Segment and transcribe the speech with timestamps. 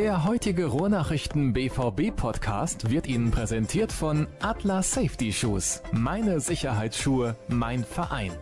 [0.00, 5.82] Der heutige Ruhrnachrichten BVB Podcast wird Ihnen präsentiert von Atlas Safety Shoes.
[5.92, 8.32] Meine Sicherheitsschuhe, mein Verein.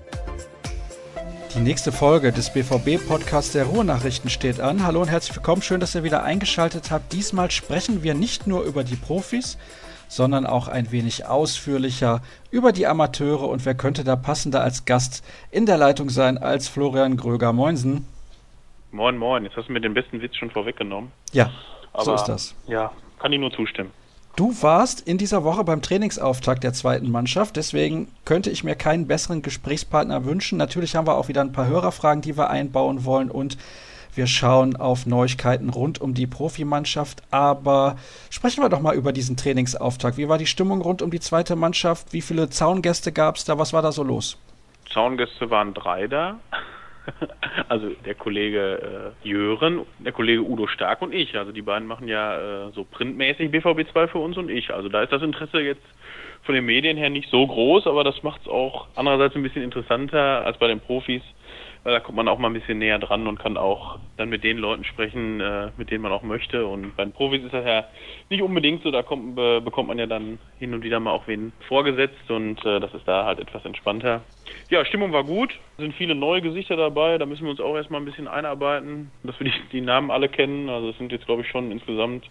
[1.56, 4.86] Die nächste Folge des BVB-Podcasts der Ruhrnachrichten steht an.
[4.86, 5.60] Hallo und herzlich willkommen.
[5.60, 7.12] Schön, dass ihr wieder eingeschaltet habt.
[7.12, 9.58] Diesmal sprechen wir nicht nur über die Profis,
[10.06, 12.22] sondern auch ein wenig ausführlicher
[12.52, 13.48] über die Amateure.
[13.48, 17.52] Und wer könnte da passender als Gast in der Leitung sein als Florian Gröger?
[18.90, 19.44] Moin, moin.
[19.44, 21.12] Jetzt hast du mir den besten Witz schon vorweggenommen.
[21.32, 21.50] Ja,
[21.92, 22.54] Aber, so ist das.
[22.66, 23.90] Ja, kann ich nur zustimmen.
[24.36, 29.08] Du warst in dieser Woche beim Trainingsauftakt der zweiten Mannschaft, deswegen könnte ich mir keinen
[29.08, 30.58] besseren Gesprächspartner wünschen.
[30.58, 33.58] Natürlich haben wir auch wieder ein paar Hörerfragen, die wir einbauen wollen und
[34.14, 37.22] wir schauen auf Neuigkeiten rund um die Profimannschaft.
[37.32, 37.96] Aber
[38.30, 40.16] sprechen wir doch mal über diesen Trainingsauftakt.
[40.16, 42.12] Wie war die Stimmung rund um die zweite Mannschaft?
[42.12, 43.58] Wie viele Zaungäste gab es da?
[43.58, 44.38] Was war da so los?
[44.92, 46.38] Zaungäste waren drei da.
[47.68, 51.36] Also der Kollege äh, Jören, der Kollege Udo Stark und ich.
[51.36, 54.72] Also die beiden machen ja äh, so printmäßig BVB 2 für uns und ich.
[54.72, 55.82] Also da ist das Interesse jetzt
[56.42, 59.62] von den Medien her nicht so groß, aber das macht es auch andererseits ein bisschen
[59.62, 61.22] interessanter als bei den Profis,
[61.88, 64.44] weil da kommt man auch mal ein bisschen näher dran und kann auch dann mit
[64.44, 66.66] den Leuten sprechen, äh, mit denen man auch möchte.
[66.66, 67.86] Und bei den Profis ist das ja
[68.28, 71.26] nicht unbedingt so, da kommt, be bekommt man ja dann hin und wieder mal auch
[71.26, 74.20] wen vorgesetzt und äh, das ist da halt etwas entspannter.
[74.68, 78.02] Ja, Stimmung war gut, sind viele neue Gesichter dabei, da müssen wir uns auch erstmal
[78.02, 80.68] ein bisschen einarbeiten, dass wir die, die Namen alle kennen.
[80.68, 82.28] Also es sind jetzt glaube ich schon insgesamt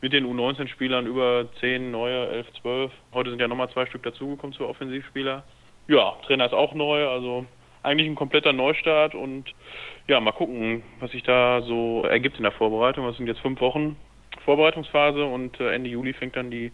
[0.00, 2.92] mit den U19-Spielern über 10 neue, 11, 12.
[3.14, 5.44] Heute sind ja nochmal zwei Stück dazugekommen zu Offensivspieler.
[5.86, 7.46] Ja, Trainer ist auch neu, also
[7.86, 9.44] eigentlich ein kompletter Neustart und
[10.08, 13.06] ja, mal gucken, was sich da so ergibt in der Vorbereitung.
[13.06, 13.96] Das sind jetzt fünf Wochen
[14.44, 16.72] Vorbereitungsphase und äh, Ende Juli fängt dann die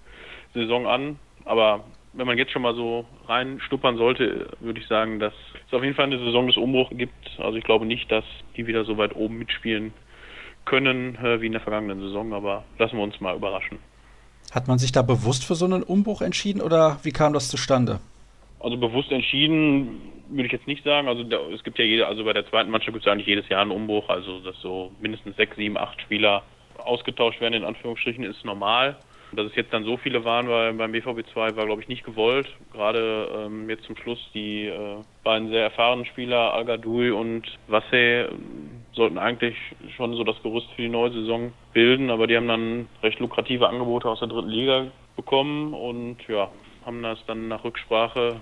[0.55, 1.19] Saison an.
[1.45, 5.33] Aber wenn man jetzt schon mal so reinstuppern sollte, würde ich sagen, dass
[5.67, 7.39] es auf jeden Fall eine Saison des Umbruchs gibt.
[7.39, 8.25] Also ich glaube nicht, dass
[8.57, 9.93] die wieder so weit oben mitspielen
[10.65, 13.79] können äh, wie in der vergangenen Saison, aber lassen wir uns mal überraschen.
[14.53, 18.01] Hat man sich da bewusst für so einen Umbruch entschieden oder wie kam das zustande?
[18.63, 21.09] Also bewusst entschieden würde ich jetzt nicht sagen.
[21.09, 23.49] Also da, es gibt ja jede, also bei der zweiten Mannschaft gibt es eigentlich jedes
[23.49, 24.09] Jahr einen Umbruch.
[24.09, 26.43] Also dass so mindestens sechs, sieben, acht Spieler
[26.79, 28.97] ausgetauscht werden in Anführungsstrichen ist normal.
[29.33, 32.05] Dass es jetzt dann so viele waren weil beim BVB 2 war, glaube ich, nicht
[32.05, 32.49] gewollt.
[32.73, 36.69] Gerade ähm, jetzt zum Schluss die äh, beiden sehr erfahrenen Spieler, Al
[37.13, 38.29] und Wasse,
[38.93, 39.57] sollten eigentlich
[39.97, 43.69] schon so das Gerüst für die neue Saison bilden, aber die haben dann recht lukrative
[43.69, 46.51] Angebote aus der dritten Liga bekommen und ja,
[46.85, 48.41] haben das dann nach Rücksprache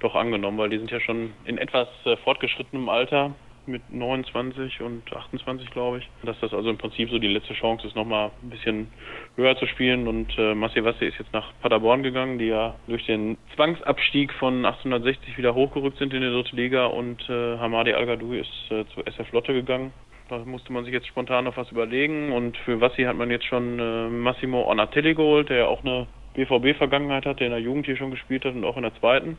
[0.00, 3.32] doch angenommen, weil die sind ja schon in etwas äh, fortgeschrittenem Alter
[3.66, 6.08] mit 29 und 28, glaube ich.
[6.24, 8.88] Dass das also im Prinzip so die letzte Chance ist, nochmal ein bisschen
[9.36, 10.06] höher zu spielen.
[10.06, 15.38] Und äh, Massi ist jetzt nach Paderborn gegangen, die ja durch den Zwangsabstieg von 1860
[15.38, 16.86] wieder hochgerückt sind in die dritte Liga.
[16.86, 19.92] Und äh, Hamadi al ist äh, zur SF Lotte gegangen.
[20.28, 22.32] Da musste man sich jetzt spontan noch was überlegen.
[22.32, 26.06] Und für Wassi hat man jetzt schon äh, Massimo Onatelli geholt, der ja auch eine
[26.34, 29.38] BVB-Vergangenheit hat, der in der Jugend hier schon gespielt hat und auch in der zweiten.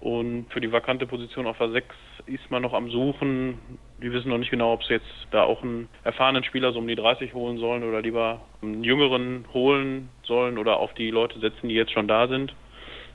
[0.00, 1.82] Und für die vakante Position auf A6
[2.26, 3.58] ist man noch am Suchen.
[4.02, 6.86] Die wissen noch nicht genau, ob sie jetzt da auch einen erfahrenen Spieler so um
[6.86, 11.68] die 30 holen sollen oder lieber einen jüngeren holen sollen oder auf die Leute setzen,
[11.68, 12.54] die jetzt schon da sind.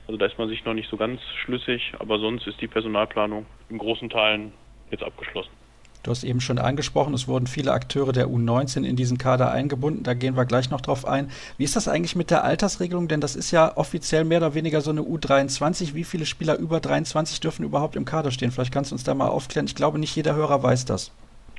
[0.06, 3.46] Also da ist man sich noch nicht so ganz schlüssig, aber sonst ist die Personalplanung
[3.70, 4.52] in großen Teilen
[4.90, 5.61] jetzt abgeschlossen.
[6.02, 10.02] Du hast eben schon angesprochen, es wurden viele Akteure der U19 in diesen Kader eingebunden.
[10.02, 11.30] Da gehen wir gleich noch drauf ein.
[11.58, 13.06] Wie ist das eigentlich mit der Altersregelung?
[13.06, 15.94] Denn das ist ja offiziell mehr oder weniger so eine U23.
[15.94, 18.50] Wie viele Spieler über 23 dürfen überhaupt im Kader stehen?
[18.50, 19.66] Vielleicht kannst du uns da mal aufklären.
[19.66, 21.14] Ich glaube, nicht jeder Hörer weiß das.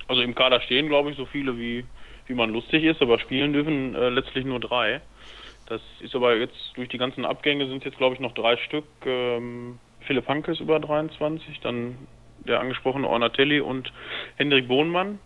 [0.09, 1.85] Also im Kader stehen, glaube ich, so viele, wie,
[2.27, 4.99] wie man lustig ist, aber spielen dürfen äh, letztlich nur drei.
[5.67, 8.83] Das ist aber jetzt durch die ganzen Abgänge sind jetzt, glaube ich, noch drei Stück.
[9.05, 11.95] Ähm, Philipp Hanke ist über 23, dann
[12.47, 13.91] der angesprochene Ornatelli und
[14.35, 15.19] Hendrik Bohnmann.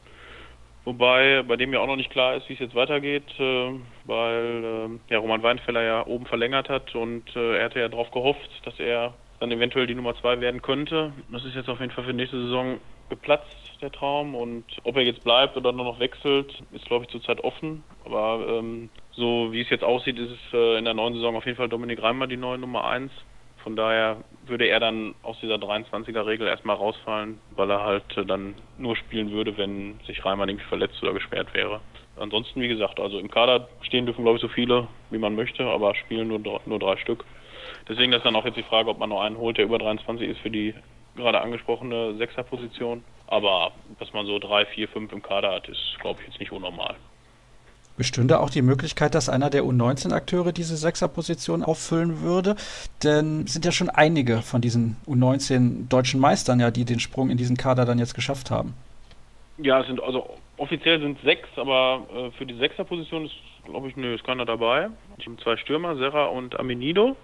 [0.86, 3.72] Wobei bei dem ja auch noch nicht klar ist, wie es jetzt weitergeht, äh,
[4.06, 8.10] weil äh, ja, Roman Weinfeller ja oben verlängert hat und äh, er hatte ja darauf
[8.12, 11.12] gehofft, dass er dann eventuell die Nummer zwei werden könnte.
[11.32, 12.80] Das ist jetzt auf jeden Fall für nächste Saison
[13.10, 14.36] geplatzt, der Traum.
[14.36, 17.84] Und ob er jetzt bleibt oder nur noch wechselt, ist, glaube ich, zurzeit offen.
[18.06, 21.46] Aber ähm, so wie es jetzt aussieht, ist es äh, in der neuen Saison auf
[21.46, 23.12] jeden Fall Dominik Reimer die neue Nummer eins.
[23.64, 24.18] Von daher
[24.50, 29.32] würde er dann aus dieser 23er-Regel erstmal rausfallen, weil er halt äh, dann nur spielen
[29.32, 31.80] würde, wenn sich Reimann irgendwie verletzt oder gesperrt wäre.
[32.18, 35.66] Ansonsten, wie gesagt, also im Kader stehen dürfen, glaube ich, so viele, wie man möchte,
[35.66, 37.24] aber spielen nur, nur drei Stück.
[37.88, 40.28] Deswegen ist dann auch jetzt die Frage, ob man noch einen holt, der über 23
[40.28, 40.74] ist für die
[41.16, 43.04] gerade angesprochene Sechserposition.
[43.28, 46.52] Aber dass man so drei, vier, fünf im Kader hat, ist, glaube ich, jetzt nicht
[46.52, 46.96] unnormal.
[47.98, 52.56] Bestünde auch die Möglichkeit, dass einer der U19-Akteure diese Sechserposition auffüllen würde?
[53.04, 57.38] Denn sind ja schon einige von diesen U19 deutschen Meistern, ja, die den Sprung in
[57.38, 58.74] diesen Kader dann jetzt geschafft haben.
[59.58, 63.36] Ja, es sind also offiziell sind sechs, aber äh, für die Sechserposition ist,
[63.66, 64.90] glaube ich, nö, ist keiner dabei.
[65.18, 67.16] Ich habe zwei Stürmer, Serra und Amenido.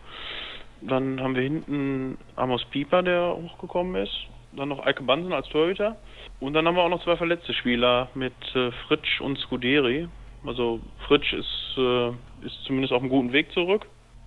[0.81, 4.13] Dann haben wir hinten Amos Pieper, der hochgekommen ist.
[4.51, 5.95] Dann noch Eike Bansen als Torhüter.
[6.39, 10.07] Und dann haben wir auch noch zwei verletzte Spieler mit äh, Fritsch und Scuderi.
[10.45, 12.09] Also Fritsch ist, äh,
[12.45, 13.85] ist zumindest auf einem guten Weg zurück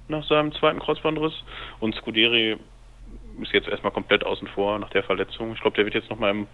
[0.09, 1.35] nach seinem zweiten Kreuzbandriss.
[1.81, 2.57] Und Scuderi
[3.41, 5.53] ist jetzt erstmal komplett außen vor nach der Verletzung.
[5.53, 6.47] Ich glaube, der wird jetzt nochmal im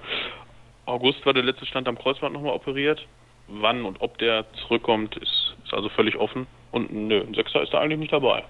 [0.85, 3.07] August war der letzte Stand am Kreuzband nochmal operiert.
[3.49, 6.47] Wann und ob der zurückkommt, ist, ist also völlig offen.
[6.71, 8.45] Und nö, ein Sechser ist da eigentlich nicht dabei.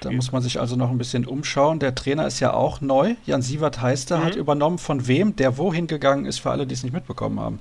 [0.00, 1.80] Da muss man sich also noch ein bisschen umschauen.
[1.80, 3.14] Der Trainer ist ja auch neu.
[3.26, 4.24] Jan Sievert heißt er, mhm.
[4.24, 7.60] hat übernommen von wem, der wohin gegangen ist, für alle, die es nicht mitbekommen haben.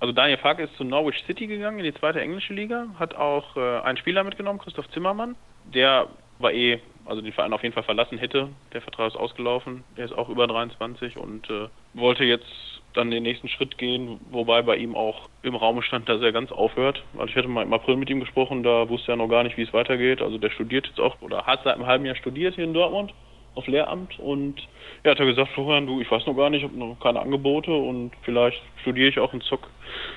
[0.00, 3.56] Also Daniel Farke ist zu Norwich City gegangen in die zweite englische Liga, hat auch
[3.56, 5.36] äh, einen Spieler mitgenommen, Christoph Zimmermann.
[5.72, 6.08] Der
[6.38, 8.50] war eh, also den Verein auf jeden Fall verlassen hätte.
[8.72, 9.84] Der Vertrag ist ausgelaufen.
[9.96, 12.46] Der ist auch über 23 und äh, wollte jetzt
[12.92, 16.50] dann den nächsten Schritt gehen, wobei bei ihm auch im Raum stand, dass er ganz
[16.50, 17.02] aufhört.
[17.14, 19.56] Also ich hatte mal im April mit ihm gesprochen, da wusste er noch gar nicht,
[19.56, 20.22] wie es weitergeht.
[20.22, 23.12] Also der studiert jetzt auch oder hat seit einem halben Jahr studiert hier in Dortmund
[23.56, 24.56] auf Lehramt und
[25.04, 27.20] ja, hat er gesagt, Florian, du, ich weiß noch gar nicht, ich habe noch keine
[27.20, 29.68] Angebote und vielleicht studiere ich auch in Zock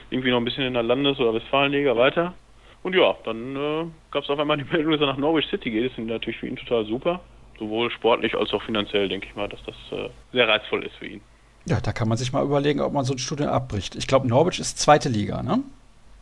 [0.10, 2.34] irgendwie noch ein bisschen in der Landes- oder Westfalenliga weiter.
[2.82, 5.72] Und ja, dann äh, gab es auf einmal die Meldung, dass er nach Norwich City
[5.72, 5.92] geht.
[5.92, 7.20] Das ist natürlich für ihn total super.
[7.58, 11.08] Sowohl sportlich als auch finanziell, denke ich mal, dass das äh, sehr reizvoll ist für
[11.08, 11.22] ihn.
[11.66, 13.96] Ja, da kann man sich mal überlegen, ob man so ein Studium abbricht.
[13.96, 15.62] Ich glaube, Norwich ist zweite Liga, ne?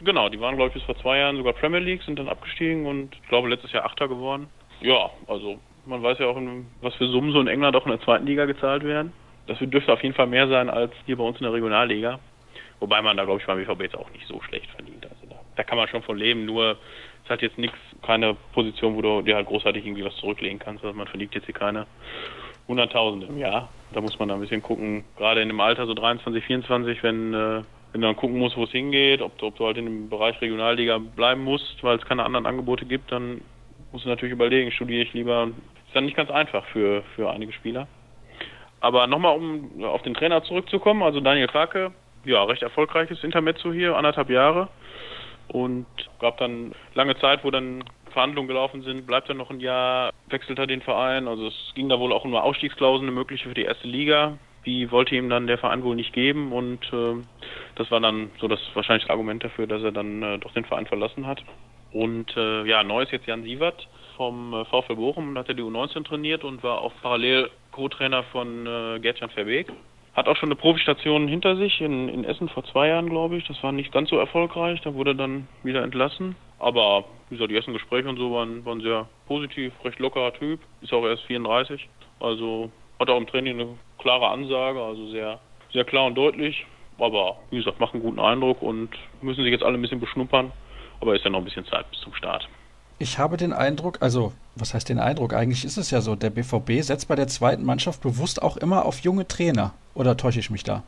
[0.03, 2.85] Genau, die waren, glaube ich, bis vor zwei Jahren sogar Premier League, sind dann abgestiegen
[2.85, 4.47] und ich glaube letztes Jahr Achter geworden.
[4.81, 6.39] Ja, also man weiß ja auch,
[6.81, 9.13] was für Summen so in England auch in der zweiten Liga gezahlt werden.
[9.47, 12.19] Das dürfte auf jeden Fall mehr sein als hier bei uns in der Regionalliga.
[12.79, 15.05] Wobei man da, glaube ich, beim BVB jetzt auch nicht so schlecht verdient.
[15.05, 16.77] Also da, da kann man schon von leben, nur
[17.23, 20.83] es hat jetzt nichts, keine Position, wo du dir halt großartig irgendwie was zurücklegen kannst.
[20.83, 21.87] Also man verdient jetzt hier keine
[22.67, 23.69] Hunderttausende im Jahr.
[23.93, 27.33] Da muss man da ein bisschen gucken, gerade in dem Alter so 23, 24, wenn,
[27.33, 27.63] äh,
[27.93, 30.39] wenn du dann gucken musst, wo es hingeht, ob, ob du halt in dem Bereich
[30.41, 33.41] Regionalliga bleiben musst, weil es keine anderen Angebote gibt, dann
[33.91, 35.49] musst du natürlich überlegen, studiere ich lieber.
[35.97, 37.87] Dann nicht ganz einfach für, für einige Spieler.
[38.81, 41.91] Aber nochmal, um auf den Trainer zurückzukommen, also Daniel Farke,
[42.23, 44.67] ja, recht erfolgreiches Intermezzo hier, anderthalb Jahre.
[45.47, 45.87] Und
[46.19, 50.59] gab dann lange Zeit, wo dann Verhandlungen gelaufen sind, bleibt er noch ein Jahr, wechselt
[50.59, 51.27] er den Verein.
[51.27, 54.37] Also es ging da wohl auch um eine Ausstiegsklausel, eine mögliche für die erste Liga.
[54.67, 57.15] Die wollte ihm dann der Verein wohl nicht geben und äh,
[57.73, 60.85] das war dann so das wahrscheinlich Argument dafür, dass er dann äh, doch den Verein
[60.85, 61.41] verlassen hat.
[61.91, 65.53] Und äh, ja, neu ist jetzt Jan Sievert vom äh, VfL Bochum, da hat er
[65.53, 69.71] die U19 trainiert und war auch parallel Co-Trainer von äh, Gertjan Verbeek.
[70.13, 73.47] Hat auch schon eine Profistation hinter sich in, in Essen vor zwei Jahren, glaube ich.
[73.47, 74.81] Das war nicht ganz so erfolgreich.
[74.81, 76.35] Da wurde er dann wieder entlassen.
[76.57, 80.59] Aber wie gesagt, die ersten Gespräche und so waren, waren sehr positiv, recht lockerer Typ.
[80.81, 81.87] Ist auch erst 34.
[82.19, 85.39] Also hat auch im Training eine klare Ansage, also sehr,
[85.71, 86.65] sehr klar und deutlich.
[86.97, 88.89] Aber wie gesagt, macht einen guten Eindruck und
[89.21, 90.51] müssen sich jetzt alle ein bisschen beschnuppern.
[90.99, 92.49] Aber ist ja noch ein bisschen Zeit bis zum Start.
[92.99, 95.33] Ich habe den Eindruck, also was heißt den Eindruck?
[95.33, 98.85] Eigentlich ist es ja so, der BVB setzt bei der zweiten Mannschaft bewusst auch immer
[98.85, 99.73] auf junge Trainer.
[99.93, 100.83] Oder täusche ich mich da?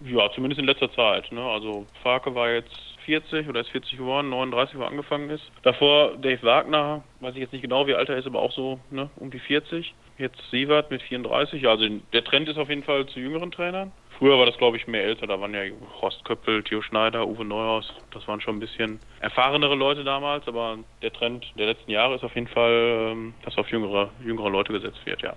[0.00, 1.30] Ja, zumindest in letzter Zeit.
[1.30, 1.40] Ne?
[1.40, 5.44] Also Farke war jetzt 40 oder ist 40 geworden, 39, wo er angefangen ist.
[5.62, 8.80] Davor Dave Wagner, weiß ich jetzt nicht genau, wie alt er ist, aber auch so
[8.90, 9.94] ne, um die 40.
[10.18, 11.66] Jetzt Sievert mit 34.
[11.68, 13.92] Also der Trend ist auf jeden Fall zu jüngeren Trainern.
[14.18, 15.26] Früher war das, glaube ich, mehr älter.
[15.26, 15.62] Da waren ja
[16.00, 17.92] Horst Köppel, Theo Schneider, Uwe Neuhaus.
[18.12, 20.46] Das waren schon ein bisschen erfahrenere Leute damals.
[20.46, 24.50] Aber der Trend der letzten Jahre ist auf jeden Fall, ähm, dass auf jüngere, jüngere
[24.50, 25.34] Leute gesetzt wird, ja.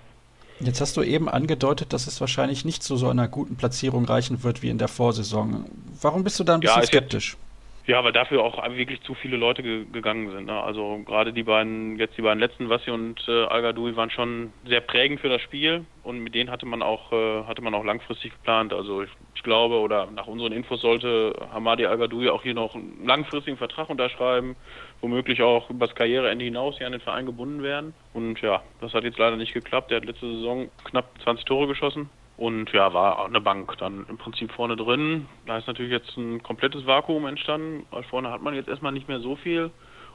[0.60, 4.42] Jetzt hast du eben angedeutet, dass es wahrscheinlich nicht zu so einer guten Platzierung reichen
[4.42, 5.66] wird wie in der Vorsaison.
[6.00, 7.32] Warum bist du da ein bisschen ja, skeptisch?
[7.34, 7.47] Jetzt,
[7.88, 10.44] ja, weil dafür auch wirklich zu viele Leute ge gegangen sind.
[10.44, 10.62] Ne?
[10.62, 13.64] Also gerade die beiden, jetzt die beiden letzten, Wassi und äh, al
[13.96, 17.62] waren schon sehr prägend für das Spiel und mit denen hatte man auch äh, hatte
[17.62, 18.74] man auch langfristig geplant.
[18.74, 23.06] Also ich, ich, glaube oder nach unseren Infos sollte Hamadi al auch hier noch einen
[23.06, 24.54] langfristigen Vertrag unterschreiben,
[25.00, 27.94] womöglich auch übers Karriereende hinaus hier an den Verein gebunden werden.
[28.12, 29.90] Und ja, das hat jetzt leider nicht geklappt.
[29.90, 34.16] Der hat letzte Saison knapp 20 Tore geschossen und ja, war eine Bank dann im
[34.16, 35.26] Prinzip vorne drin.
[35.46, 39.18] Da ist natürlich jetzt ein komplettes Vakuum entstanden, vorne hat man jetzt erstmal nicht mehr
[39.18, 39.70] so viel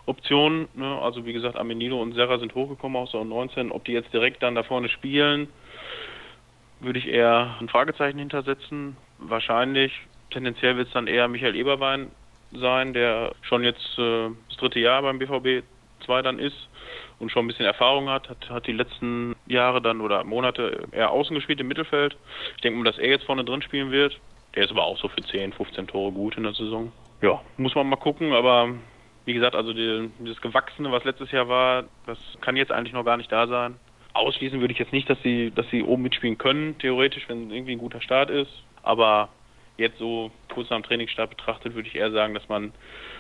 [0.06, 0.70] Optionen.
[0.74, 1.00] Ne?
[1.02, 3.72] Also wie gesagt, Amenido und Serra sind hochgekommen aus der U19.
[3.72, 5.50] Ob die jetzt direkt dann da vorne spielen,
[6.80, 8.96] würde ich eher ein Fragezeichen hintersetzen.
[9.18, 9.92] Wahrscheinlich,
[10.32, 12.10] tendenziell wird es dann eher Michael Eberwein
[12.54, 15.66] sein, der schon jetzt äh, das dritte Jahr beim BVB
[16.04, 16.70] 2 dann ist
[17.20, 21.12] und schon ein bisschen Erfahrung hat, hat, hat die letzten Jahre dann oder Monate eher
[21.12, 22.16] außen gespielt im Mittelfeld.
[22.56, 24.20] Ich denke mal, dass er jetzt vorne drin spielen wird.
[24.56, 26.92] Der ist aber auch so für 10, 15 Tore gut in der Saison.
[27.22, 28.70] Ja, muss man mal gucken, aber
[29.26, 33.06] wie gesagt, also die, dieses Gewachsene, was letztes Jahr war, das kann jetzt eigentlich noch
[33.06, 33.76] gar nicht da sein.
[34.14, 37.72] Ausschließen würde ich jetzt nicht, dass sie, dass sie oben mitspielen können, theoretisch, wenn irgendwie
[37.72, 38.52] ein guter Start ist.
[38.84, 39.30] Aber
[39.78, 42.74] jetzt so kurz nach dem Trainingsstart betrachtet, würde ich eher sagen, dass man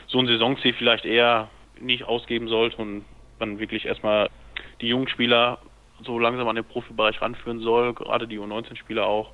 [0.07, 1.49] so ein Saisonziel vielleicht eher
[1.83, 3.05] nicht ausgeben sollte und
[3.39, 4.29] man wirklich erstmal
[4.81, 5.59] die jungen Spieler
[6.03, 9.31] so langsam an den Profibereich ranführen soll, gerade die U19-Spieler auch,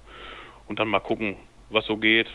[0.67, 1.35] und dann mal gucken,
[1.69, 2.27] was so geht.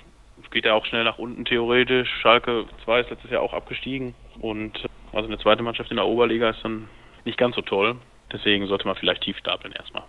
[0.50, 2.08] Geht ja auch schnell nach unten theoretisch.
[2.20, 4.72] Schalke 2 ist letztes Jahr auch abgestiegen und
[5.12, 6.88] also eine zweite Mannschaft in der Oberliga ist dann
[7.24, 7.96] nicht ganz so toll.
[8.32, 10.02] Deswegen sollte man vielleicht tief stapeln erstmal.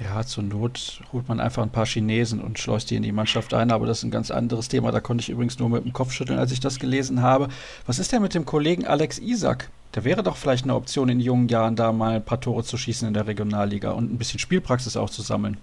[0.00, 3.52] Ja, zur Not holt man einfach ein paar Chinesen und schleust die in die Mannschaft
[3.52, 4.92] ein, aber das ist ein ganz anderes Thema.
[4.92, 7.48] Da konnte ich übrigens nur mit dem Kopf schütteln, als ich das gelesen habe.
[7.84, 9.70] Was ist denn mit dem Kollegen Alex Isak?
[9.96, 12.76] Der wäre doch vielleicht eine Option in jungen Jahren, da mal ein paar Tore zu
[12.76, 15.56] schießen in der Regionalliga und ein bisschen Spielpraxis auch zu sammeln.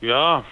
[0.00, 0.44] Ja,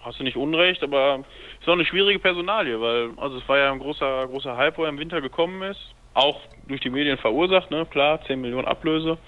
[0.00, 1.20] hast du nicht unrecht, aber
[1.60, 4.82] ist auch eine schwierige Personalie, weil also es war ja ein großer, großer Hype, wo
[4.82, 5.80] er im Winter gekommen ist.
[6.14, 7.86] Auch durch die Medien verursacht, ne?
[7.86, 9.18] Klar, 10 Millionen Ablöse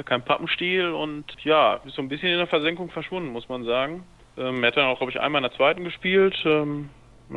[0.00, 3.64] ja kein Pappenstiel und ja, ist so ein bisschen in der Versenkung verschwunden, muss man
[3.64, 4.04] sagen.
[4.38, 6.88] Ähm, er hat dann auch, glaube ich, einmal in der zweiten gespielt, ähm,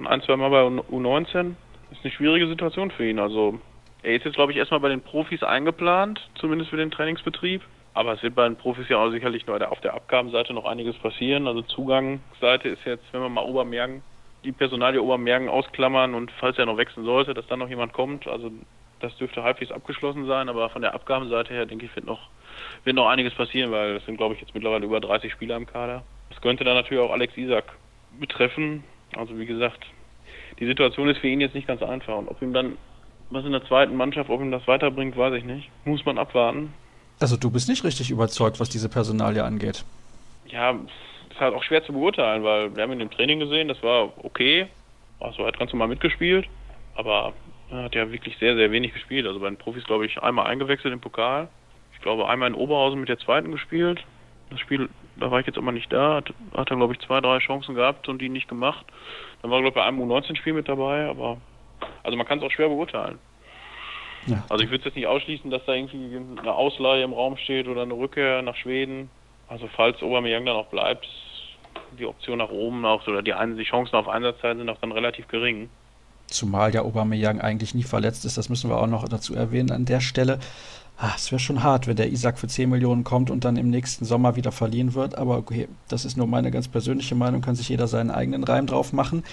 [0.05, 1.55] ein, zwei Mal bei U19.
[1.91, 3.19] Ist eine schwierige Situation für ihn.
[3.19, 3.59] Also
[4.01, 7.61] er ist jetzt, glaube ich, erstmal bei den Profis eingeplant, zumindest für den Trainingsbetrieb.
[7.93, 10.97] Aber es wird bei den Profis ja auch sicherlich nur auf der Abgabenseite noch einiges
[10.97, 11.47] passieren.
[11.47, 14.01] Also Zugangsseite ist jetzt, wenn wir mal Obermergen,
[14.43, 18.27] die Personalie Obermergen ausklammern und falls er noch wechseln sollte, dass dann noch jemand kommt.
[18.27, 18.51] Also
[18.99, 22.29] das dürfte halbwegs abgeschlossen sein, aber von der Abgabenseite her, denke ich, wird noch
[22.83, 25.65] wird noch einiges passieren, weil es sind, glaube ich, jetzt mittlerweile über 30 Spieler im
[25.65, 26.03] Kader.
[26.29, 27.65] Das könnte dann natürlich auch Alex Isak
[28.19, 28.83] betreffen.
[29.15, 29.85] Also wie gesagt,
[30.59, 32.17] die Situation ist für ihn jetzt nicht ganz einfach.
[32.17, 32.77] Und ob ihm dann
[33.29, 35.69] was in der zweiten Mannschaft, ob ihm das weiterbringt, weiß ich nicht.
[35.85, 36.73] Muss man abwarten.
[37.19, 39.85] Also du bist nicht richtig überzeugt, was diese Personalie angeht.
[40.47, 40.71] Ja,
[41.29, 44.11] ist halt auch schwer zu beurteilen, weil wir haben ihn im Training gesehen, das war
[44.23, 44.67] okay.
[45.19, 46.47] Also er hat ganz normal mitgespielt,
[46.95, 47.33] aber
[47.71, 49.25] er hat ja wirklich sehr, sehr wenig gespielt.
[49.25, 51.47] Also bei den Profis, glaube ich, einmal eingewechselt im Pokal
[52.03, 54.03] glaube, einmal in Oberhausen mit der zweiten gespielt.
[54.49, 57.21] Das Spiel, da war ich jetzt aber nicht da, hat, hat er, glaube ich, zwei,
[57.21, 58.85] drei Chancen gehabt und die nicht gemacht.
[59.41, 61.37] Dann war, glaube ich, bei einem U19-Spiel mit dabei, aber
[62.03, 63.17] also man kann es auch schwer beurteilen.
[64.27, 64.43] Ja.
[64.49, 67.81] Also ich würde jetzt nicht ausschließen, dass da irgendwie eine Ausleihe im Raum steht oder
[67.81, 69.09] eine Rückkehr nach Schweden.
[69.47, 71.07] Also falls Aubameyang dann auch bleibt,
[71.99, 75.27] die Option nach oben auch oder die, die Chancen auf Einsatzzeit sind auch dann relativ
[75.27, 75.69] gering.
[76.27, 79.85] Zumal ja Aubameyang eigentlich nie verletzt ist, das müssen wir auch noch dazu erwähnen an
[79.85, 80.39] der Stelle.
[80.95, 83.69] Ah, es wäre schon hart, wenn der Isaac für 10 Millionen kommt und dann im
[83.69, 85.17] nächsten Sommer wieder verliehen wird.
[85.17, 88.67] Aber okay, das ist nur meine ganz persönliche Meinung, kann sich jeder seinen eigenen Reim
[88.67, 89.23] drauf machen.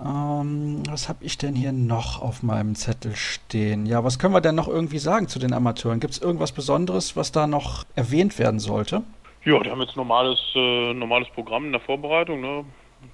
[0.00, 3.86] Ähm, was habe ich denn hier noch auf meinem Zettel stehen?
[3.86, 5.98] Ja, was können wir denn noch irgendwie sagen zu den Amateuren?
[5.98, 9.02] Gibt es irgendwas Besonderes, was da noch erwähnt werden sollte?
[9.44, 12.40] Ja, die haben jetzt normales, äh, normales Programm in der Vorbereitung.
[12.40, 12.64] Ne?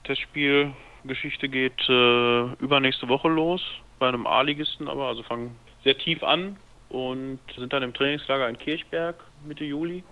[0.04, 3.62] Testspielgeschichte geht äh, übernächste Woche los
[3.98, 6.56] bei einem A-Ligisten, aber also fangen sehr tief an
[6.88, 10.04] und sind dann im Trainingslager in Kirchberg Mitte Juli.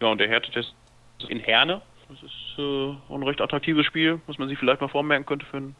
[0.00, 0.74] Ja, und der Härtetest
[1.28, 1.82] in Herne.
[2.08, 5.56] Das ist äh, ein recht attraktives Spiel, was man sich vielleicht mal vormerken könnte für,
[5.56, 5.76] ein,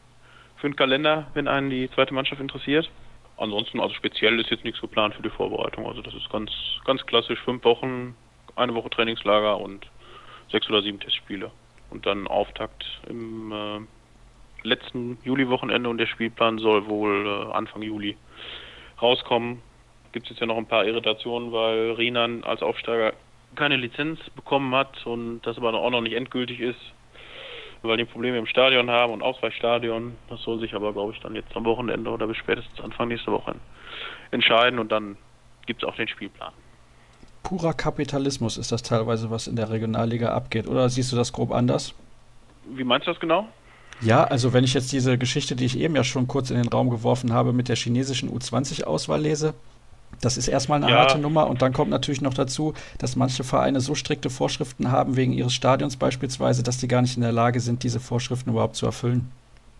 [0.57, 2.89] für einen Kalender, wenn einen die zweite Mannschaft interessiert.
[3.37, 5.85] Ansonsten, also speziell ist jetzt nichts geplant für die Vorbereitung.
[5.85, 6.51] Also das ist ganz,
[6.85, 7.39] ganz klassisch.
[7.41, 8.15] Fünf Wochen,
[8.55, 9.85] eine Woche Trainingslager und
[10.51, 11.51] sechs oder sieben Testspiele.
[11.89, 18.17] Und dann Auftakt im äh, letzten Juli-Wochenende und der Spielplan soll wohl äh, Anfang Juli
[19.01, 19.61] rauskommen
[20.11, 23.13] gibt es jetzt ja noch ein paar Irritationen, weil Rinan als Aufsteiger
[23.55, 26.79] keine Lizenz bekommen hat und das aber auch noch nicht endgültig ist,
[27.81, 30.15] weil die Probleme im Stadion haben und Ausweichstadion.
[30.29, 33.31] Das soll sich aber, glaube ich, dann jetzt am Wochenende oder bis spätestens Anfang nächster
[33.31, 33.55] Woche
[34.31, 35.17] entscheiden und dann
[35.65, 36.53] gibt es auch den Spielplan.
[37.43, 41.51] Purer Kapitalismus ist das teilweise, was in der Regionalliga abgeht, oder siehst du das grob
[41.51, 41.93] anders?
[42.65, 43.47] Wie meinst du das genau?
[44.01, 46.67] Ja, also wenn ich jetzt diese Geschichte, die ich eben ja schon kurz in den
[46.67, 49.53] Raum geworfen habe, mit der chinesischen U20-Auswahl lese,
[50.21, 50.99] das ist erstmal eine ja.
[50.99, 55.15] harte Nummer und dann kommt natürlich noch dazu, dass manche Vereine so strikte Vorschriften haben,
[55.15, 58.75] wegen ihres Stadions beispielsweise, dass die gar nicht in der Lage sind, diese Vorschriften überhaupt
[58.75, 59.31] zu erfüllen.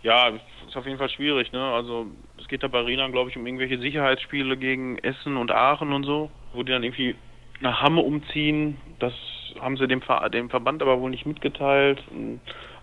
[0.03, 0.29] Ja,
[0.67, 1.51] ist auf jeden Fall schwierig.
[1.51, 1.61] Ne?
[1.61, 2.07] Also
[2.39, 6.03] es geht da bei Rinan, glaube ich, um irgendwelche Sicherheitsspiele gegen Essen und Aachen und
[6.03, 7.15] so, wo die dann irgendwie
[7.61, 8.77] nach Hamme umziehen.
[8.99, 9.13] Das
[9.59, 12.03] haben sie dem, Ver dem Verband aber wohl nicht mitgeteilt.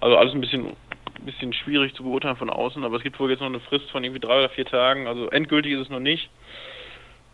[0.01, 0.77] Also alles ein bisschen
[1.25, 4.05] bisschen schwierig zu beurteilen von außen, aber es gibt wohl jetzt noch eine Frist von
[4.05, 5.07] irgendwie drei oder vier Tagen.
[5.07, 6.29] Also endgültig ist es noch nicht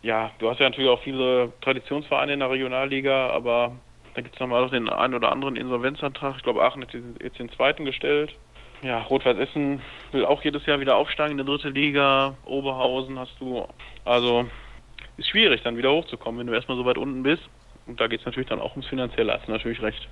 [0.01, 3.73] ja, du hast ja natürlich auch viele Traditionsvereine in der Regionalliga, aber
[4.13, 6.35] da gibt es nochmal auch den einen oder anderen Insolvenzantrag.
[6.37, 8.35] Ich glaube, Aachen hat jetzt den zweiten gestellt.
[8.81, 9.81] Ja, Rot-Weiß Essen
[10.11, 12.35] will auch jedes Jahr wieder aufsteigen in die dritte Liga.
[12.45, 13.67] Oberhausen hast du.
[14.05, 14.47] Also
[15.17, 17.43] ist schwierig, dann wieder hochzukommen, wenn du erstmal so weit unten bist.
[17.85, 20.07] Und da geht es natürlich dann auch ums Finanzielle, hast du natürlich recht.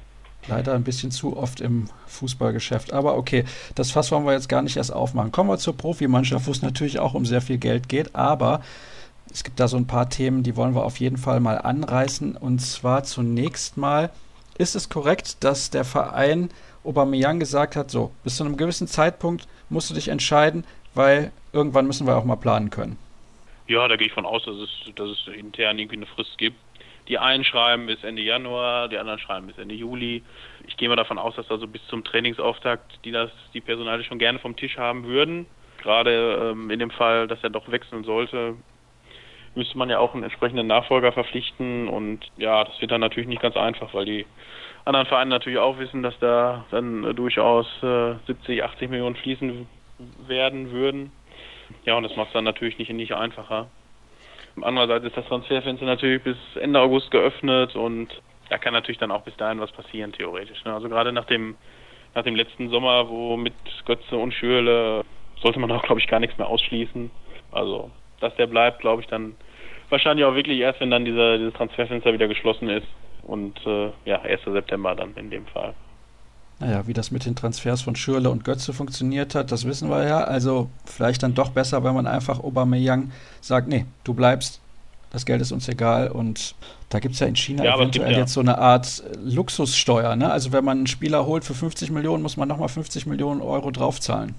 [0.47, 2.93] Leider ein bisschen zu oft im Fußballgeschäft.
[2.93, 3.43] Aber okay,
[3.75, 5.31] das Fass wollen wir jetzt gar nicht erst aufmachen.
[5.31, 8.15] Kommen wir zur Profimannschaft, wo es natürlich auch um sehr viel Geld geht.
[8.15, 8.61] Aber
[9.31, 12.35] es gibt da so ein paar Themen, die wollen wir auf jeden Fall mal anreißen.
[12.35, 14.11] Und zwar zunächst mal,
[14.57, 16.49] ist es korrekt, dass der Verein
[16.83, 21.87] Aubameyang gesagt hat, so, bis zu einem gewissen Zeitpunkt musst du dich entscheiden, weil irgendwann
[21.87, 22.97] müssen wir auch mal planen können.
[23.67, 26.57] Ja, da gehe ich von aus, dass es, dass es intern irgendwie eine Frist gibt.
[27.07, 30.23] Die einen schreiben bis Ende Januar, die anderen schreiben bis Ende Juli.
[30.67, 34.19] Ich gehe mal davon aus, dass also bis zum Trainingsauftakt die das die Personale schon
[34.19, 35.47] gerne vom Tisch haben würden.
[35.81, 38.55] Gerade ähm, in dem Fall, dass er doch wechseln sollte,
[39.55, 43.41] müsste man ja auch einen entsprechenden Nachfolger verpflichten und ja, das wird dann natürlich nicht
[43.41, 44.25] ganz einfach, weil die
[44.85, 49.67] anderen Vereine natürlich auch wissen, dass da dann äh, durchaus äh, 70, 80 Millionen fließen
[50.27, 51.11] werden würden.
[51.85, 53.67] Ja, und das macht es dann natürlich nicht, nicht einfacher.
[54.61, 58.09] Andererseits ist das Transferfenster natürlich bis Ende August geöffnet und
[58.49, 60.63] da kann natürlich dann auch bis dahin was passieren, theoretisch.
[60.65, 60.73] Ne?
[60.73, 61.55] Also gerade nach dem,
[62.15, 63.53] nach dem letzten Sommer, wo mit
[63.85, 65.03] Götze und Schürle
[65.41, 67.11] sollte man auch, glaube ich, gar nichts mehr ausschließen.
[67.51, 69.35] Also, dass der bleibt, glaube ich, dann
[69.89, 72.87] wahrscheinlich auch wirklich erst, wenn dann dieser, dieses Transferfenster wieder geschlossen ist.
[73.23, 74.41] Und äh, ja, 1.
[74.45, 75.73] September dann in dem Fall.
[76.59, 80.05] Naja, wie das mit den Transfers von Schürle und Götze funktioniert hat, das wissen wir
[80.05, 80.23] ja.
[80.23, 84.61] Also vielleicht dann doch besser, wenn man einfach Aubameyang sagt, nee, du bleibst,
[85.11, 86.09] das Geld ist uns egal.
[86.09, 86.55] Und
[86.89, 88.19] da gibt es ja in China ja, eventuell ja.
[88.19, 90.15] jetzt so eine Art Luxussteuer.
[90.17, 90.29] Ne?
[90.29, 93.71] Also wenn man einen Spieler holt für 50 Millionen, muss man nochmal 50 Millionen Euro
[93.71, 94.35] draufzahlen.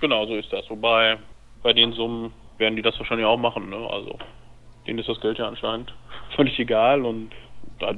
[0.00, 0.68] Genau, so ist das.
[0.68, 1.16] Wobei
[1.62, 3.70] bei den Summen werden die das wahrscheinlich auch machen.
[3.70, 3.88] Ne?
[3.90, 4.18] Also
[4.86, 5.94] denen ist das Geld ja anscheinend
[6.36, 7.30] völlig egal und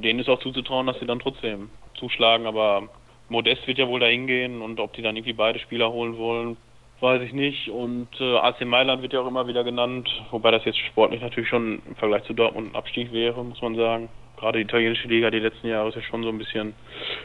[0.03, 2.45] denen ist auch zuzutrauen, dass sie dann trotzdem zuschlagen.
[2.45, 2.89] Aber
[3.29, 6.57] Modest wird ja wohl dahin gehen und ob die dann irgendwie beide Spieler holen wollen,
[6.99, 7.69] weiß ich nicht.
[7.69, 11.49] Und äh, AC Mailand wird ja auch immer wieder genannt, wobei das jetzt sportlich natürlich
[11.49, 14.09] schon im Vergleich zu Dortmund ein Abstieg wäre, muss man sagen.
[14.37, 16.73] Gerade die italienische Liga die letzten Jahre ist ja schon so ein bisschen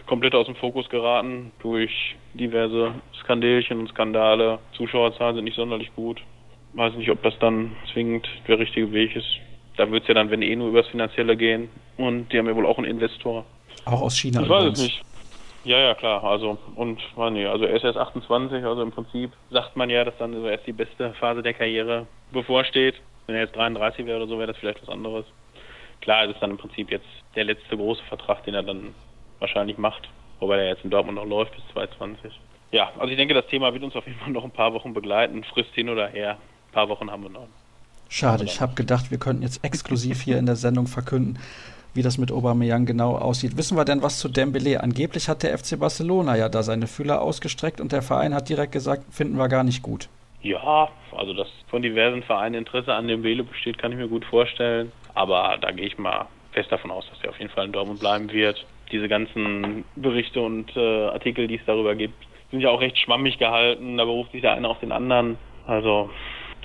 [0.06, 4.58] komplett aus dem Fokus geraten durch diverse Skandelchen und Skandale.
[4.72, 6.20] Zuschauerzahlen sind nicht sonderlich gut.
[6.76, 9.26] Weiß nicht, ob das dann zwingend der richtige Weg ist.
[9.78, 11.70] Da wird es ja dann, wenn eh nur übers Finanzielle gehen.
[11.96, 13.46] Und die haben ja wohl auch einen Investor.
[13.86, 14.42] Auch aus China.
[14.42, 15.02] Ich weiß es nicht.
[15.64, 16.22] Ja, ja, klar.
[16.22, 17.00] Also, und,
[17.32, 20.46] nee, also er ist erst 28, also im Prinzip sagt man ja, dass dann so
[20.46, 22.94] erst die beste Phase der Karriere bevorsteht.
[23.26, 25.24] Wenn er jetzt 33 wäre oder so, wäre das vielleicht was anderes.
[26.02, 28.94] Klar, es ist dann im Prinzip jetzt der letzte große Vertrag, den er dann
[29.40, 30.08] wahrscheinlich macht.
[30.40, 32.38] Wobei er jetzt in Dortmund noch läuft bis 2020.
[32.70, 34.92] Ja, also ich denke, das Thema wird uns auf jeden Fall noch ein paar Wochen
[34.92, 35.42] begleiten.
[35.42, 36.36] Frist hin oder her.
[36.76, 37.48] Paar Wochen haben wir noch.
[38.10, 41.38] Schade, ich habe gedacht, wir könnten jetzt exklusiv hier in der Sendung verkünden,
[41.94, 43.56] wie das mit Aubameyang genau aussieht.
[43.56, 44.82] Wissen wir denn was zu Dembele?
[44.82, 48.72] Angeblich hat der FC Barcelona ja da seine Fühler ausgestreckt und der Verein hat direkt
[48.72, 50.10] gesagt, finden wir gar nicht gut.
[50.42, 54.92] Ja, also dass von diversen Vereinen Interesse an Dembele besteht, kann ich mir gut vorstellen.
[55.14, 58.00] Aber da gehe ich mal fest davon aus, dass er auf jeden Fall in Dortmund
[58.00, 58.66] bleiben wird.
[58.92, 63.38] Diese ganzen Berichte und äh, Artikel, die es darüber gibt, sind ja auch recht schwammig
[63.38, 63.96] gehalten.
[63.96, 65.38] Da beruft sich der eine auf den anderen.
[65.66, 66.10] Also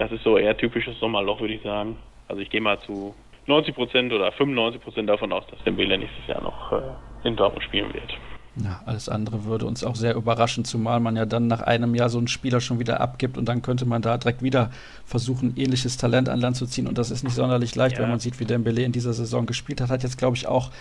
[0.01, 1.95] das ist so eher typisches Sommerloch, würde ich sagen.
[2.27, 3.13] Also ich gehe mal zu
[3.45, 7.63] 90 Prozent oder 95 Prozent davon aus, dass Dembele nächstes Jahr noch äh, in Dortmund
[7.63, 8.11] spielen wird.
[8.55, 12.09] Ja, alles andere würde uns auch sehr überraschen, zumal man ja dann nach einem Jahr
[12.09, 14.71] so einen Spieler schon wieder abgibt und dann könnte man da direkt wieder
[15.05, 16.87] versuchen, ähnliches Talent an Land zu ziehen.
[16.87, 18.01] Und das ist nicht sonderlich leicht, ja.
[18.01, 19.91] wenn man sieht, wie Dembele in dieser Saison gespielt hat.
[19.91, 20.71] Hat jetzt, glaube ich, auch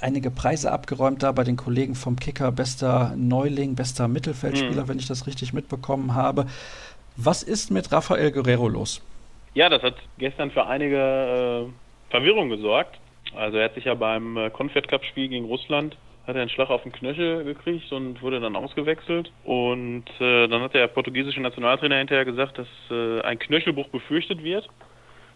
[0.00, 2.52] einige Preise abgeräumt da bei den Kollegen vom Kicker.
[2.52, 4.88] Bester Neuling, bester Mittelfeldspieler, hm.
[4.88, 6.46] wenn ich das richtig mitbekommen habe.
[7.22, 9.02] Was ist mit Rafael Guerrero los?
[9.52, 12.98] Ja, das hat gestern für einige äh, Verwirrung gesorgt.
[13.36, 16.50] Also er hat sich ja beim äh, Confed Cup Spiel gegen Russland hat er einen
[16.50, 19.32] Schlag auf den Knöchel gekriegt und wurde dann ausgewechselt.
[19.44, 24.68] Und äh, dann hat der portugiesische Nationaltrainer hinterher gesagt, dass äh, ein Knöchelbruch befürchtet wird.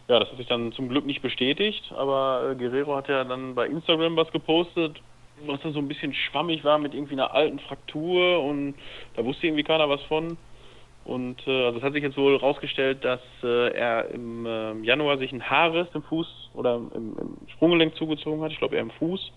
[0.08, 3.54] Ja, das hat sich dann zum Glück nicht bestätigt, aber äh, Guerrero hat ja dann
[3.54, 5.00] bei Instagram was gepostet,
[5.46, 8.74] was dann so ein bisschen schwammig war mit irgendwie einer alten Fraktur und
[9.16, 10.36] da wusste irgendwie keiner was von.
[11.04, 15.18] Und äh, also es hat sich jetzt wohl rausgestellt, dass äh, er im äh, Januar
[15.18, 18.52] sich ein Haarriss im Fuß oder im, im Sprunggelenk zugezogen hat.
[18.52, 19.32] Ich glaube, er im Fuß.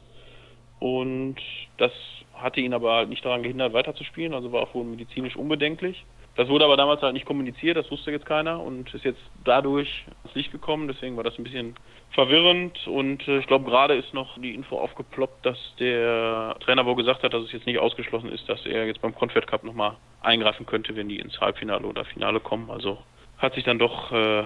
[0.80, 1.36] Und
[1.78, 1.92] das
[2.34, 6.06] hatte ihn aber nicht daran gehindert, weiterzuspielen, also war auch wohl medizinisch unbedenklich.
[6.38, 10.06] Das wurde aber damals halt nicht kommuniziert, das wusste jetzt keiner und ist jetzt dadurch
[10.24, 11.76] ins Licht gekommen, deswegen war das ein bisschen
[12.12, 16.96] verwirrend und äh, ich glaube gerade ist noch die Info aufgeploppt, dass der Trainer wohl
[16.96, 19.98] gesagt hat, dass es jetzt nicht ausgeschlossen ist, dass er jetzt beim Confed Cup nochmal
[20.22, 22.70] eingreifen könnte, wenn die ins Halbfinale oder Finale kommen.
[22.70, 23.00] Also
[23.40, 24.44] hat sich dann doch äh,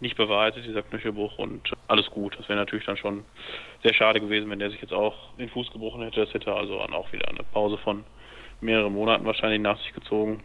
[0.00, 2.36] nicht bewahrheitet, dieser Knöchelbruch und alles gut.
[2.36, 3.24] Das wäre natürlich dann schon
[3.84, 6.18] sehr schade gewesen, wenn der sich jetzt auch den Fuß gebrochen hätte.
[6.18, 8.02] Das hätte also dann auch wieder eine Pause von
[8.60, 10.42] mehreren Monaten wahrscheinlich nach sich gezogen.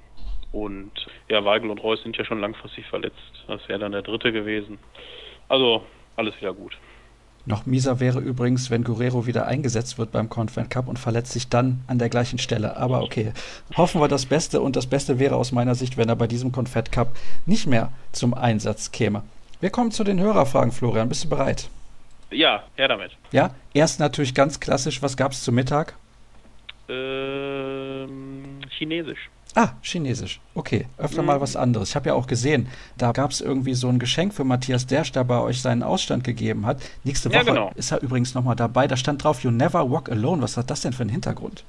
[0.52, 0.92] Und
[1.28, 3.16] ja, Weigel und Reus sind ja schon langfristig verletzt.
[3.48, 4.80] Das wäre dann der dritte gewesen.
[5.50, 5.84] Also
[6.16, 6.78] alles wieder gut.
[7.46, 11.48] Noch mieser wäre übrigens, wenn Guerrero wieder eingesetzt wird beim Confed Cup und verletzt sich
[11.48, 12.76] dann an der gleichen Stelle.
[12.76, 13.32] Aber okay,
[13.78, 16.52] hoffen wir das Beste und das Beste wäre aus meiner Sicht, wenn er bei diesem
[16.52, 19.24] Confed Cup nicht mehr zum Einsatz käme.
[19.62, 21.08] Wir kommen zu den Hörerfragen, Florian.
[21.08, 21.70] Bist du bereit?
[22.32, 23.12] Ja, her damit.
[23.32, 25.02] Ja, erst natürlich ganz klassisch.
[25.02, 25.96] Was gab es zu Mittag?
[26.90, 29.30] Ähm, Chinesisch.
[29.58, 30.40] Ah, Chinesisch.
[30.54, 31.30] Okay, öfter mhm.
[31.30, 31.90] mal was anderes.
[31.90, 35.12] Ich habe ja auch gesehen, da gab es irgendwie so ein Geschenk für Matthias Dersch,
[35.12, 36.78] der bei euch seinen Ausstand gegeben hat.
[37.04, 37.72] Nächste Woche ja, genau.
[37.74, 38.86] ist er übrigens nochmal dabei.
[38.86, 40.44] Da stand drauf, You never walk alone.
[40.44, 41.64] Was hat das denn für einen Hintergrund?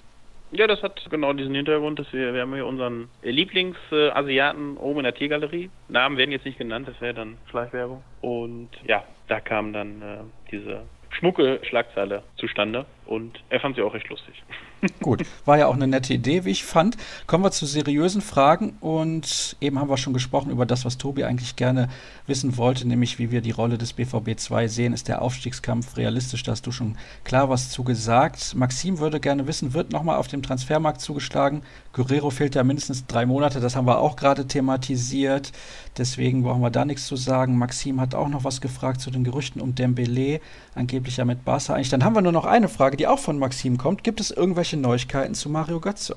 [0.52, 4.98] Ja, das hat genau diesen Hintergrund, dass wir, wir haben hier unseren Lieblingsasiaten äh, oben
[4.98, 5.70] in der Tiergalerie.
[5.88, 8.02] Namen werden jetzt nicht genannt, das wäre dann Schleichwerbung.
[8.20, 10.18] Und ja, da kam dann äh,
[10.50, 14.34] diese schmucke Schlagzeile zustande und er fand sie auch recht lustig.
[15.00, 16.96] Gut, war ja auch eine nette Idee, wie ich fand.
[17.26, 21.24] Kommen wir zu seriösen Fragen und eben haben wir schon gesprochen über das, was Tobi
[21.24, 21.88] eigentlich gerne
[22.26, 24.92] wissen wollte, nämlich wie wir die Rolle des BVB 2 sehen.
[24.92, 26.42] Ist der Aufstiegskampf realistisch?
[26.42, 28.54] Da hast du schon klar was zu gesagt.
[28.54, 31.62] Maxim würde gerne wissen, wird nochmal auf dem Transfermarkt zugeschlagen?
[31.92, 35.50] Guerrero fehlt ja mindestens drei Monate, das haben wir auch gerade thematisiert.
[35.96, 37.58] Deswegen brauchen wir da nichts zu sagen.
[37.58, 40.40] Maxim hat auch noch was gefragt zu den Gerüchten um Dembele,
[40.76, 41.88] angeblich ja mit Barca eigentlich.
[41.88, 44.04] Dann haben wir nur noch eine Frage, die auch von Maxim kommt.
[44.04, 46.16] Gibt es irgendwelche Neuigkeiten zu Mario Götze?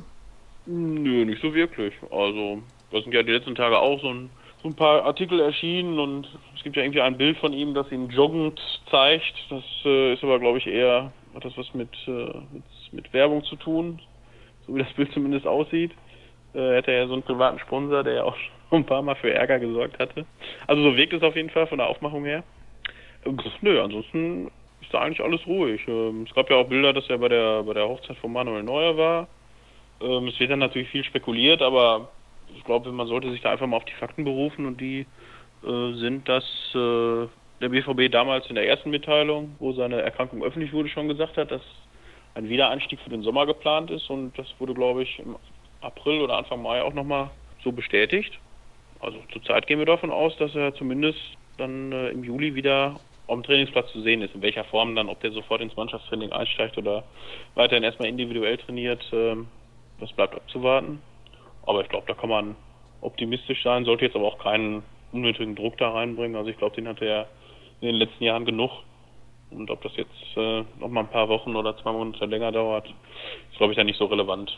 [0.65, 1.94] Nö, nicht so wirklich.
[2.12, 4.30] Also, da sind ja die letzten Tage auch so ein,
[4.62, 7.91] so ein paar Artikel erschienen und es gibt ja irgendwie ein Bild von ihm, das
[7.91, 9.34] ihn joggend zeigt.
[9.50, 13.44] Das äh, ist aber, glaube ich, eher, hat das was mit, äh, mit, mit Werbung
[13.44, 14.00] zu tun,
[14.67, 15.91] so wie das Bild zumindest aussieht.
[16.54, 18.36] Äh, er hatte ja so einen privaten Sponsor, der ja auch
[18.70, 20.26] schon ein paar Mal für Ärger gesorgt hatte.
[20.67, 22.44] Also so wirkt es auf jeden Fall von der Aufmachung her.
[23.62, 24.50] Nö, ansonsten
[24.82, 25.82] ist da eigentlich alles ruhig.
[25.88, 28.63] Ähm, es gab ja auch Bilder, dass er bei der bei der Hochzeit von Manuel
[28.63, 29.28] Neuer war.
[30.02, 32.10] Ähm, es wird dann natürlich viel spekuliert, aber
[32.56, 35.06] ich glaube, man sollte sich da einfach mal auf die Fakten berufen und die
[35.63, 36.44] äh, sind, dass
[36.76, 37.28] äh,
[37.62, 41.52] der BVB damals in der ersten Mitteilung, wo seine Erkrankung öffentlich wurde, schon gesagt hat,
[41.52, 41.62] dass
[42.34, 45.36] ein Wiederanstieg für den Sommer geplant ist und das wurde, glaube ich, im
[45.82, 47.30] April oder Anfang Mai auch nochmal
[47.63, 48.39] so bestätigt.
[49.00, 51.20] Also zurzeit gehen wir davon aus, dass er zumindest
[51.58, 53.00] dann äh, im Juli wieder
[53.32, 54.36] auf dem Trainingsplatz zu sehen ist.
[54.36, 57.06] In welcher Form dann, ob der sofort ins Mannschaftstraining einsteigt oder
[57.56, 59.38] weiterhin erstmal individuell trainiert, äh,
[60.02, 61.02] das bleibt abzuwarten.
[61.65, 62.56] Aber ich glaube, da kann man
[63.00, 66.36] optimistisch sein, sollte jetzt aber auch keinen unnötigen Druck da reinbringen.
[66.36, 67.28] Also ich glaube, den hatte er
[67.80, 68.72] in den letzten Jahren genug.
[69.50, 72.88] Und ob das jetzt äh, noch mal ein paar Wochen oder zwei Monate länger dauert,
[72.88, 74.58] ist, glaube ich, dann nicht so relevant.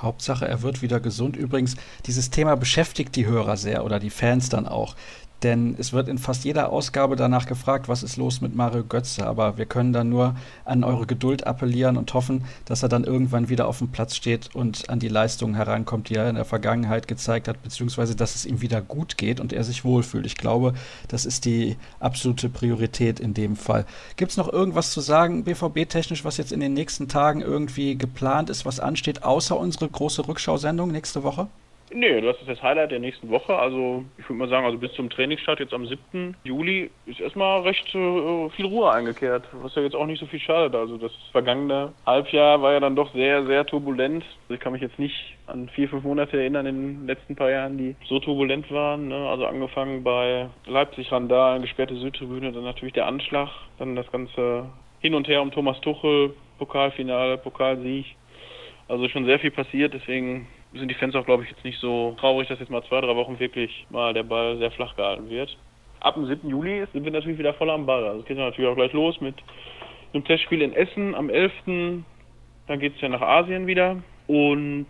[0.00, 1.36] Hauptsache, er wird wieder gesund.
[1.36, 1.76] Übrigens,
[2.06, 4.94] dieses Thema beschäftigt die Hörer sehr oder die Fans dann auch.
[5.42, 9.26] Denn es wird in fast jeder Ausgabe danach gefragt, was ist los mit Mario Götze.
[9.26, 13.48] Aber wir können dann nur an eure Geduld appellieren und hoffen, dass er dann irgendwann
[13.48, 17.06] wieder auf dem Platz steht und an die Leistungen herankommt, die er in der Vergangenheit
[17.06, 20.26] gezeigt hat, beziehungsweise dass es ihm wieder gut geht und er sich wohlfühlt.
[20.26, 20.74] Ich glaube,
[21.06, 23.84] das ist die absolute Priorität in dem Fall.
[24.16, 28.50] Gibt es noch irgendwas zu sagen, BVB-technisch, was jetzt in den nächsten Tagen irgendwie geplant
[28.50, 31.48] ist, was ansteht, außer unsere große Rückschau-Sendung nächste Woche?
[31.92, 33.56] Nee, das ist das Highlight der nächsten Woche.
[33.56, 36.36] Also ich würde mal sagen, also bis zum Trainingsstart jetzt am 7.
[36.44, 40.40] Juli ist erstmal recht äh, viel Ruhe eingekehrt, was ja jetzt auch nicht so viel
[40.40, 40.74] schadet.
[40.74, 44.24] Also das vergangene Halbjahr war ja dann doch sehr, sehr turbulent.
[44.42, 47.50] Also ich kann mich jetzt nicht an vier, fünf Monate erinnern in den letzten paar
[47.50, 49.08] Jahren, die so turbulent waren.
[49.08, 49.28] Ne?
[49.28, 53.48] Also angefangen bei Leipzig-Randalen, gesperrte Südtribüne, dann natürlich der Anschlag,
[53.78, 54.66] dann das ganze
[55.00, 58.04] Hin und Her um Thomas Tuchel, Pokalfinale, Pokalsieg.
[58.88, 62.16] Also schon sehr viel passiert, deswegen sind die Fans auch, glaube ich, jetzt nicht so
[62.20, 65.56] traurig, dass jetzt mal zwei, drei Wochen wirklich mal der Ball sehr flach gehalten wird.
[66.00, 66.48] Ab dem 7.
[66.48, 68.04] Juli sind wir natürlich wieder voll am Ball.
[68.04, 69.34] Also es geht natürlich auch gleich los mit
[70.12, 71.52] einem Testspiel in Essen am 11.
[72.66, 73.96] Dann geht es ja nach Asien wieder.
[74.26, 74.88] Und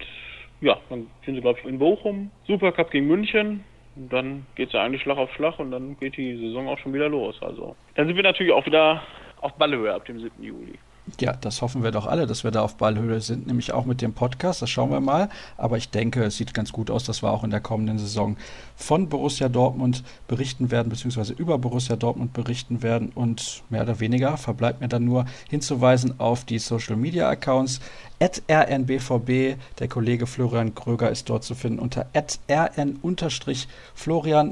[0.61, 2.31] ja, dann sind sie, glaube ich, in Bochum.
[2.47, 3.65] Supercup gegen München.
[3.97, 6.79] Und dann geht es ja eigentlich Schlag auf Schlag und dann geht die Saison auch
[6.79, 7.41] schon wieder los.
[7.41, 9.03] Also dann sind wir natürlich auch wieder
[9.41, 10.43] auf Ballhöhe ab dem 7.
[10.43, 10.79] Juli.
[11.21, 14.01] Ja, das hoffen wir doch alle, dass wir da auf Ballhöhe sind, nämlich auch mit
[14.01, 14.63] dem Podcast.
[14.63, 15.29] Das schauen wir mal.
[15.57, 18.37] Aber ich denke, es sieht ganz gut aus, dass wir auch in der kommenden Saison
[18.77, 23.11] von Borussia Dortmund berichten werden, beziehungsweise über Borussia Dortmund berichten werden.
[23.15, 27.81] Und mehr oder weniger verbleibt mir dann nur hinzuweisen auf die Social Media Accounts.
[28.21, 32.07] At rnbvb, der Kollege Florian Kröger ist dort zu finden unter
[32.49, 33.05] rn-florian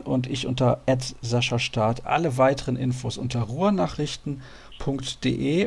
[0.03, 0.81] und ich unter
[1.21, 2.07] Sascha Start.
[2.07, 4.41] Alle weiteren Infos unter Ruhrnachrichten.de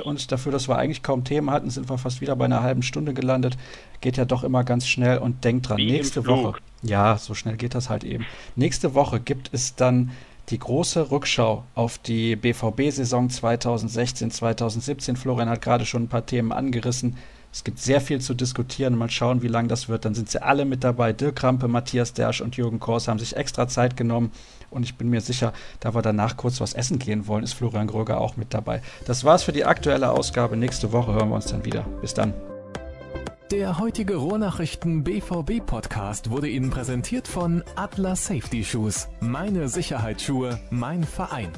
[0.04, 2.84] und dafür, dass wir eigentlich kaum Themen hatten, sind wir fast wieder bei einer halben
[2.84, 3.58] Stunde gelandet.
[4.02, 6.60] Geht ja doch immer ganz schnell und denkt dran, Wie nächste Woche.
[6.82, 8.26] Ja, so schnell geht das halt eben.
[8.56, 10.12] Nächste Woche gibt es dann
[10.50, 15.16] die große Rückschau auf die BVB-Saison 2016, 2017.
[15.16, 17.18] Florian hat gerade schon ein paar Themen angerissen.
[17.52, 18.96] Es gibt sehr viel zu diskutieren.
[18.96, 20.06] Mal schauen, wie lang das wird.
[20.06, 21.14] Dann sind sie alle mit dabei.
[21.14, 24.32] Dirk Rampe, Matthias Dersch und Jürgen Kors haben sich extra Zeit genommen.
[24.70, 27.88] Und ich bin mir sicher, da wir danach kurz was essen gehen wollen, ist Florian
[27.88, 28.82] Gröger auch mit dabei.
[29.06, 30.58] Das war's für die aktuelle Ausgabe.
[30.58, 31.82] Nächste Woche hören wir uns dann wieder.
[32.02, 32.34] Bis dann.
[33.52, 39.08] Der heutige Rohrnachrichten BVB Podcast wurde Ihnen präsentiert von Atlas Safety Shoes.
[39.22, 41.50] Meine Sicherheitsschuhe, mein Verein.